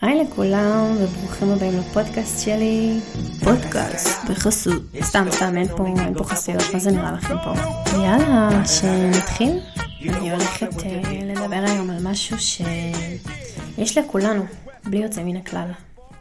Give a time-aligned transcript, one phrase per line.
[0.00, 3.00] היי לכולם וברוכים הבאים לפודקאסט שלי.
[3.44, 4.82] פודקאסט בחסות.
[5.02, 7.52] סתם סתם אין פה, אין פה חסויות, מה זה נראה לכם פה?
[7.96, 9.58] יאללה, שנתחיל.
[10.08, 14.42] אני הולכת אה, לדבר היום על משהו שיש לכולנו,
[14.84, 15.70] בלי יוצא מן הכלל.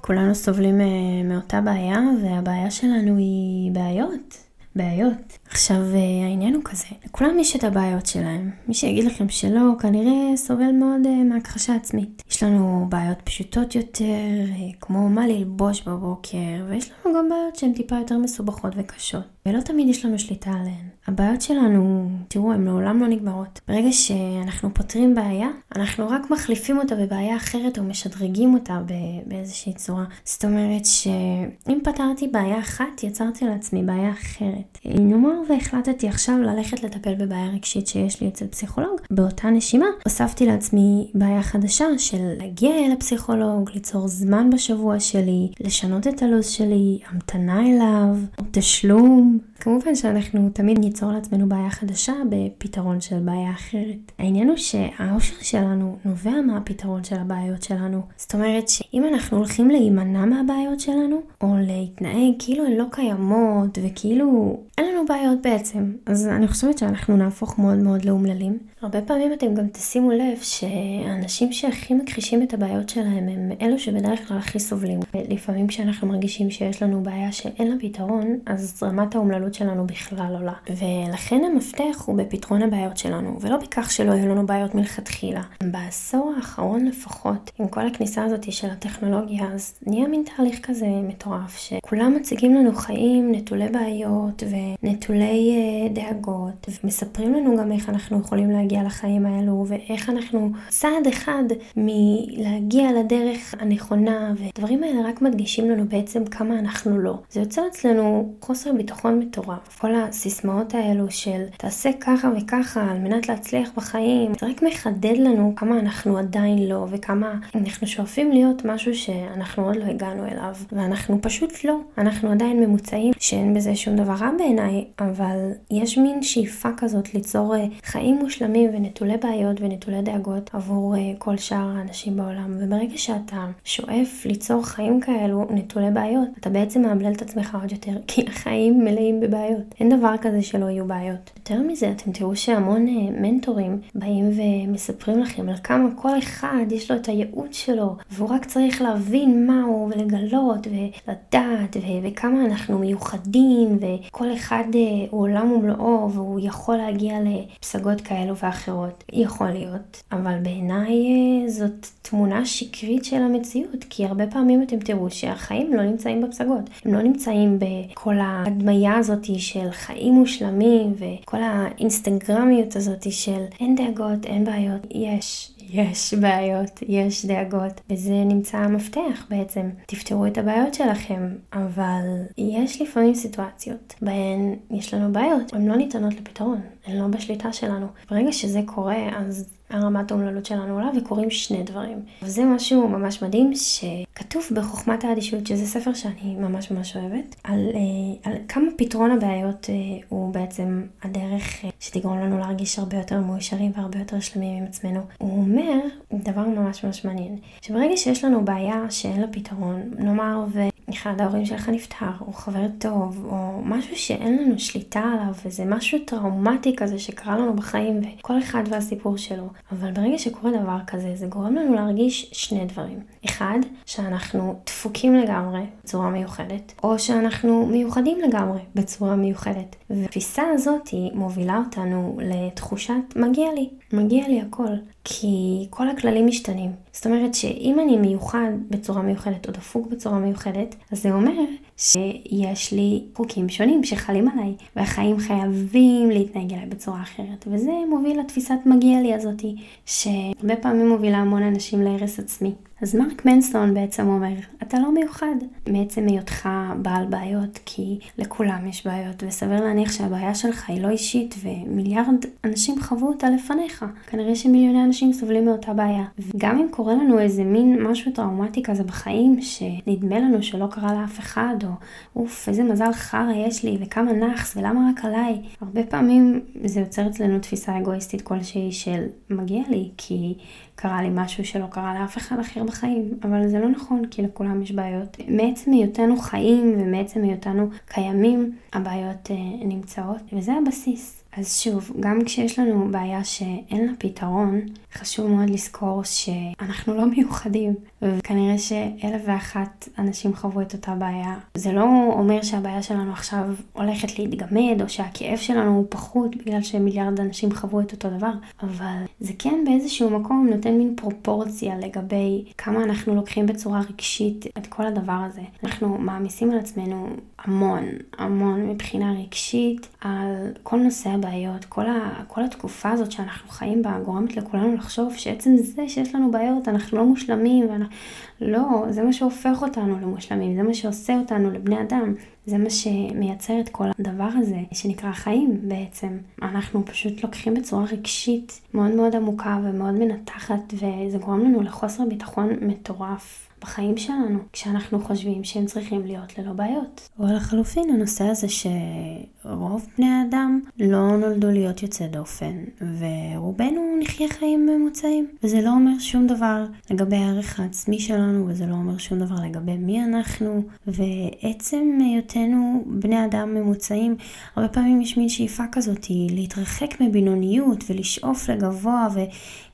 [0.01, 0.85] כולנו סובלים אה,
[1.23, 4.46] מאותה בעיה והבעיה שלנו היא בעיות.
[4.77, 5.37] בעיות.
[5.49, 8.51] עכשיו, אה, העניין הוא כזה, לכולם יש את הבעיות שלהם.
[8.67, 12.23] מי שיגיד לכם שלא, כנראה סובל מאוד אה, מהכחשה עצמית.
[12.29, 14.03] יש לנו בעיות פשוטות יותר,
[14.49, 19.36] אה, כמו מה ללבוש בבוקר, ויש לנו גם בעיות שהן טיפה יותר מסובכות וקשות.
[19.47, 20.87] ולא תמיד יש לנו שליטה עליהן.
[21.07, 23.61] הבעיות שלנו, תראו, הן לעולם לא נגמרות.
[23.67, 28.81] ברגע שאנחנו פותרים בעיה, אנחנו רק מחליפים אותה בבעיה אחרת או משדרגים אותה
[29.25, 30.03] באיזושהי צורה.
[30.23, 34.79] זאת אומרת שאם פתרתי בעיה אחת, יצרתי לעצמי בעיה אחרת.
[34.85, 41.11] נאמר והחלטתי עכשיו ללכת לטפל בבעיה רגשית שיש לי אצל פסיכולוג, באותה נשימה הוספתי לעצמי
[41.13, 47.61] בעיה חדשה של להגיע אל הפסיכולוג, ליצור זמן בשבוע שלי, לשנות את הלו"ז שלי, המתנה
[47.67, 48.15] אליו,
[48.51, 54.11] תשלום, כמובן שאנחנו תמיד ניצור לעצמנו בעיה חדשה בפתרון של בעיה אחרת.
[54.19, 58.01] העניין הוא שהאושר שלנו נובע מהפתרון של הבעיות שלנו.
[58.17, 64.59] זאת אומרת שאם אנחנו הולכים להימנע מהבעיות שלנו, או להתנהג כאילו הן לא קיימות, וכאילו
[64.77, 68.57] אין לנו בעיות בעצם, אז אני חושבת שאנחנו נהפוך מאוד מאוד לאומללים.
[68.81, 74.27] הרבה פעמים אתם גם תשימו לב שהאנשים שהכי מכחישים את הבעיות שלהם הם אלו שבדרך
[74.27, 74.99] כלל הכי סובלים.
[75.29, 80.53] לפעמים כשאנחנו מרגישים שיש לנו בעיה שאין לה פתרון, אז רמת האומללות שלנו בכלל עולה.
[80.69, 85.41] ולכן המפתח הוא בפתרון הבעיות שלנו, ולא בכך שלא יהיו לנו בעיות מלכתחילה.
[85.63, 91.57] בעשור האחרון לפחות, עם כל הכניסה הזאת של הטכנולוגיה, אז נהיה מין תהליך כזה מטורף,
[91.57, 94.43] שכולם מציגים לנו חיים נטולי בעיות
[94.83, 101.07] ונטולי uh, דאגות, ומספרים לנו גם איך אנחנו יכולים להגיע לחיים האלו, ואיך אנחנו צעד
[101.09, 101.43] אחד
[101.77, 107.17] מלהגיע לדרך הנכונה, ודברים האלה רק מדגישים לנו בעצם כמה אנחנו לא.
[107.29, 109.36] זה יוצר אצלנו חוסר ביטחון מטורף.
[109.77, 115.53] כל הסיסמאות האלו של תעשה ככה וככה על מנת להצליח בחיים, זה רק מחדד לנו
[115.55, 121.21] כמה אנחנו עדיין לא, וכמה אנחנו שואפים להיות משהו שאנחנו עוד לא הגענו אליו, ואנחנו
[121.21, 121.77] פשוט לא.
[121.97, 127.55] אנחנו עדיין ממוצעים, שאין בזה שום דבר רע בעיניי, אבל יש מין שאיפה כזאת ליצור
[127.55, 132.57] אה, חיים מושלמים ונטולי בעיות ונטולי דאגות עבור אה, כל שאר האנשים בעולם.
[132.59, 137.91] וברגע שאתה שואף ליצור חיים כאלו נטולי בעיות, אתה בעצם מאמלל את עצמך עוד יותר,
[138.07, 139.75] כי החיים מלאים בבעיות.
[139.79, 141.31] אין דבר כזה שלא יהיו בעיות.
[141.37, 146.91] יותר מזה, אתם תראו שהמון אה, מנטורים באים ומספרים לכם על כמה כל אחד יש
[146.91, 153.79] לו את הייעוד שלו, והוא רק צריך להבין מהו ולגלות ולדעת ו- וכמה אנחנו מיוחדים
[153.81, 154.79] וכל אחד אה,
[155.09, 159.03] הוא עולם ומלואו והוא יכול להגיע לפסגות כאלו ואחרות.
[159.13, 165.09] יכול להיות, אבל בעיניי אה, זאת תמונה שקרית של המציאות, כי הרבה פעמים אתם תראו
[165.09, 172.75] שהחיים לא נמצאים בפסגות, הם לא נמצאים בכל ההדמיה הזאת של חיים מושלמים וכל האינסטגרמיות
[172.75, 179.69] הזאת של אין דאגות, אין בעיות, יש, יש בעיות, יש דאגות, וזה נמצא המפתח בעצם.
[179.85, 182.03] תפתרו את הבעיות שלכם, אבל
[182.37, 187.87] יש לפעמים סיטואציות בהן יש לנו בעיות, הן לא ניתנות לפתרון, הן לא בשליטה שלנו.
[188.11, 191.99] ברגע שזה קורה, אז הרמת האומללות שלנו עולה וקורים שני דברים.
[192.21, 198.31] וזה משהו ממש מדהים שכתוב בחוכמת האדישות, שזה ספר שאני ממש ממש אוהבת, על, אה,
[198.31, 199.75] על כמה פתרון הבעיות אה,
[200.09, 205.01] הוא בעצם הדרך אה, שתגרום לנו להרגיש הרבה יותר מאושרים והרבה יותר שלמים עם עצמנו.
[205.17, 205.79] הוא אומר
[206.13, 210.59] דבר ממש ממש מעניין, שברגע שיש לנו בעיה שאין לה פתרון, נאמר ו...
[210.89, 215.99] אחד ההורים שלך נפטר, או חבר טוב, או משהו שאין לנו שליטה עליו, וזה משהו
[216.05, 219.47] טראומטי כזה שקרה לנו בחיים, וכל אחד והסיפור שלו.
[219.71, 222.99] אבל ברגע שקורה דבר כזה, זה גורם לנו להרגיש שני דברים.
[223.25, 229.75] אחד, שאנחנו דפוקים לגמרי בצורה מיוחדת, או שאנחנו מיוחדים לגמרי בצורה מיוחדת.
[229.89, 234.73] והתפיסה הזאת מובילה אותנו לתחושת מגיע לי, מגיע לי הכל.
[235.03, 236.71] כי כל הכללים משתנים.
[236.91, 241.31] זאת אומרת שאם אני מיוחד בצורה מיוחדת או דפוק בצורה מיוחדת, אז זה אומר
[241.77, 247.45] שיש לי חוקים שונים שחלים עליי, והחיים חייבים להתנהג אליי בצורה אחרת.
[247.47, 252.51] וזה מוביל לתפיסת מגיע לי הזאתי, שהרבה פעמים מובילה המון אנשים להרס עצמי.
[252.81, 254.33] אז מרק מנסון בעצם אומר,
[254.63, 255.35] אתה לא מיוחד
[255.69, 256.49] מעצם היותך
[256.81, 262.81] בעל בעיות, כי לכולם יש בעיות, וסביר להניח שהבעיה שלך היא לא אישית, ומיליארד אנשים
[262.81, 263.85] חוו אותה לפניך.
[264.07, 266.05] כנראה שמיליוני אנשים סובלים מאותה בעיה.
[266.19, 271.19] וגם אם קורה לנו איזה מין משהו טראומטי כזה בחיים, שנדמה לנו שלא קרה לאף
[271.19, 271.69] אחד, או
[272.15, 277.07] אוף, איזה מזל חרא יש לי, וכמה נאחס, ולמה רק עליי, הרבה פעמים זה יוצר
[277.07, 280.35] אצלנו תפיסה אגואיסטית כלשהי של מגיע לי, כי
[280.75, 284.61] קרה לי משהו שלא קרה לאף אחד אחר בחיים, אבל זה לא נכון, כי לכולם
[284.61, 285.17] יש בעיות.
[285.27, 291.23] מעצם היותנו חיים ומעצם היותנו קיימים, הבעיות אה, נמצאות, וזה הבסיס.
[291.37, 294.61] אז שוב, גם כשיש לנו בעיה שאין לה פתרון,
[294.93, 301.35] חשוב מאוד לזכור שאנחנו לא מיוחדים, וכנראה שאלף ואחת אנשים חוו את אותה בעיה.
[301.53, 307.19] זה לא אומר שהבעיה שלנו עכשיו הולכת להתגמד, או שהכאב שלנו הוא פחות בגלל שמיליארד
[307.19, 308.31] אנשים חוו את אותו דבר,
[308.63, 314.67] אבל זה כן באיזשהו מקום נותן מין פרופורציה לגבי כמה אנחנו לוקחים בצורה רגשית את
[314.67, 315.41] כל הדבר הזה.
[315.63, 317.07] אנחנו מעמיסים על עצמנו
[317.39, 317.83] המון,
[318.17, 323.99] המון מבחינה רגשית על כל נושא הבעיות, כל, ה, כל התקופה הזאת שאנחנו חיים בה
[324.05, 327.95] גורמת לכולנו לחשוב שעצם זה שיש לנו בעיות, אנחנו לא מושלמים, ואנחנו...
[328.41, 332.13] לא, זה מה שהופך אותנו למושלמים, זה מה שעושה אותנו לבני אדם,
[332.45, 336.17] זה מה שמייצר את כל הדבר הזה שנקרא חיים בעצם.
[336.41, 342.49] אנחנו פשוט לוקחים בצורה רגשית מאוד מאוד עמוקה ומאוד מנתחת, וזה גורם לנו לחוסר ביטחון
[342.61, 343.46] מטורף.
[343.61, 347.09] בחיים שלנו, כשאנחנו חושבים שהם צריכים להיות ללא בעיות.
[347.19, 354.65] או לחלופין, הנושא הזה שרוב בני האדם לא נולדו להיות יוצא דופן, ורובנו נחיה חיים
[354.65, 355.27] ממוצעים.
[355.43, 359.77] וזה לא אומר שום דבר לגבי הערך העצמי שלנו, וזה לא אומר שום דבר לגבי
[359.77, 364.15] מי אנחנו, ועצם היותנו בני אדם ממוצעים,
[364.55, 369.19] הרבה פעמים יש מין שאיפה כזאת, להתרחק מבינוניות ולשאוף לגבוה, ו...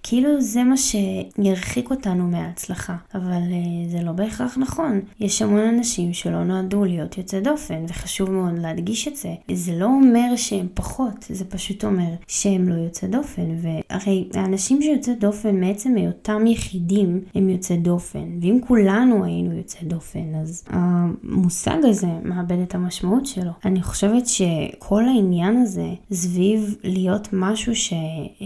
[0.04, 5.02] כאילו זה מה שירחיק אותנו מההצלחה, אבל uh, זה לא בהכרח נכון.
[5.20, 9.34] יש המון אנשים שלא נועדו להיות יוצא דופן, וחשוב מאוד להדגיש את זה.
[9.52, 15.14] זה לא אומר שהם פחות, זה פשוט אומר שהם לא יוצא דופן, והרי האנשים שיוצא
[15.14, 22.08] דופן מעצם היותם יחידים הם יוצא דופן, ואם כולנו היינו יוצא דופן, אז המושג הזה
[22.24, 23.52] מאבד את המשמעות שלו.
[23.66, 27.94] אני חושבת שכל העניין הזה סביב להיות משהו ש...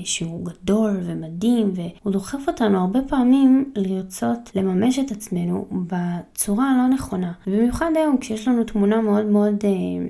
[0.03, 1.71] שהוא גדול ומדהים, מדהים
[2.01, 7.31] והוא דוחף אותנו הרבה פעמים לרצות לממש את עצמנו בצורה הלא נכונה.
[7.47, 9.69] ובמיוחד היום כשיש לנו תמונה מאוד מאוד אה,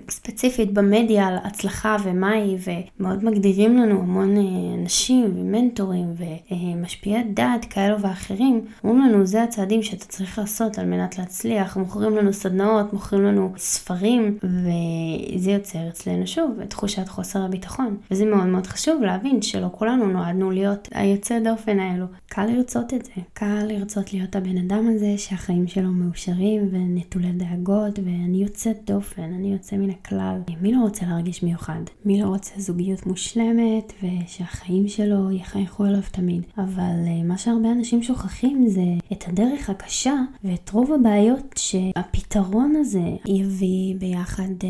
[0.09, 2.57] ספציפית במדיה על הצלחה ומה היא
[2.99, 6.13] ומאוד מגדירים לנו המון אה, אנשים ומנטורים
[6.51, 12.15] ומשפיעי דעת כאלו ואחרים, אומרים לנו זה הצעדים שאתה צריך לעשות על מנת להצליח, מוכרים
[12.15, 17.97] לנו סדנאות, מוכרים לנו ספרים וזה יוצר אצלנו שוב את תחושת חוסר הביטחון.
[18.11, 22.05] וזה מאוד מאוד חשוב להבין שלא כולנו נועדנו להיות היוצא יוצא דופן האלו.
[22.29, 23.11] קל לרצות את זה.
[23.33, 29.53] קל לרצות להיות הבן אדם הזה שהחיים שלו מאושרים ונטולי דאגות ואני יוצאת דופן, אני
[29.53, 30.41] יוצא מן הכלל.
[30.61, 31.79] מי לא רוצה להרגיש מיוחד?
[32.05, 36.45] מי לא רוצה זוגיות מושלמת ושהחיים שלו יחייכו אליו תמיד?
[36.57, 43.09] אבל אה, מה שהרבה אנשים שוכחים זה את הדרך הקשה ואת רוב הבעיות שהפתרון הזה
[43.25, 44.69] יביא ביחד אה,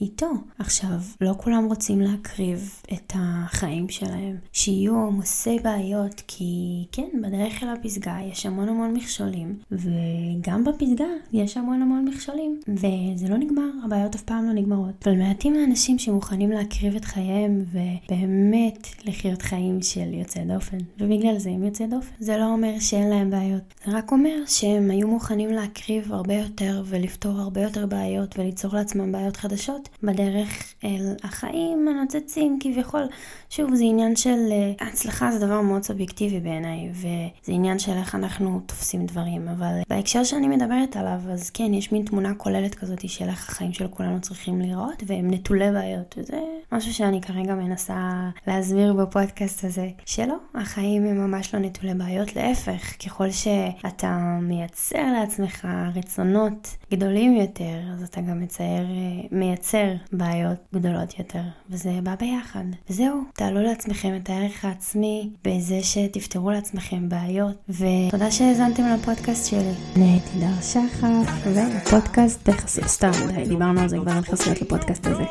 [0.00, 0.30] איתו.
[0.58, 5.58] עכשיו, לא כולם רוצים להקריב את החיים שלהם, שיהיו עמוסי.
[5.62, 12.04] בעיות, כי כן, בדרך אל הפסגה יש המון המון מכשולים, וגם בפסגה יש המון המון
[12.04, 15.06] מכשולים, וזה לא נגמר, הבעיות אף פעם לא נגמרות.
[15.06, 21.50] אבל מעטים האנשים שמוכנים להקריב את חייהם, ובאמת לחיות חיים של יוצא דופן, ובגלל זה
[21.50, 22.14] הם יוצא דופן.
[22.18, 26.82] זה לא אומר שאין להם בעיות, זה רק אומר שהם היו מוכנים להקריב הרבה יותר,
[26.86, 33.02] ולפתור הרבה יותר בעיות, וליצור לעצמם בעיות חדשות, בדרך אל החיים הנוצצים כביכול.
[33.50, 38.14] שוב, זה עניין של uh, הצלחה זה דבר מאוד סובייקטיבי בעיניי, וזה עניין של איך
[38.14, 43.08] אנחנו תופסים דברים, אבל בהקשר שאני מדברת עליו, אז כן, יש מין תמונה כוללת כזאת
[43.08, 46.40] של איך החיים של כולנו צריכים להיראות, והם נטולי בעיות, וזה
[46.72, 53.04] משהו שאני כרגע מנסה להסביר בפודקאסט הזה, שלא, החיים הם ממש לא נטולי בעיות, להפך,
[53.06, 58.86] ככל שאתה מייצר לעצמך רצונות גדולים יותר, אז אתה גם מצייר,
[59.32, 62.64] מייצר בעיות גדולות יותר, וזה בא ביחד.
[62.90, 69.74] וזהו, תעלו לעצמכם את הערך העצמי, בזה שתפתרו לעצמכם בעיות, ותודה שהאזנתם לפודקאסט שלי.
[69.96, 71.46] אני הייתי דר שחף,
[71.86, 75.24] ופודקאסט בחסות, סתם, די, דיברנו על זה כבר, אין חסויות לפודקאסט הזה.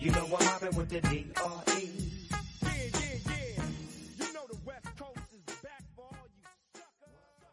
[0.00, 1.67] You know